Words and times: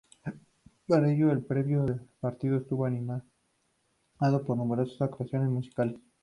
Para 0.87 1.11
ello 1.13 1.31
el 1.31 1.45
previo 1.45 1.83
del 1.85 2.01
partido 2.19 2.57
estuvo 2.57 2.85
animado 2.85 3.21
por 4.19 4.57
numerosas 4.57 4.99
actuaciones 5.03 5.47
musicales. 5.49 5.99